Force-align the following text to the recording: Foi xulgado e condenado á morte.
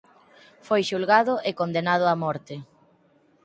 Foi 0.67 0.81
xulgado 0.89 1.33
e 1.49 1.51
condenado 1.59 2.05
á 2.13 2.15
morte. 2.23 2.55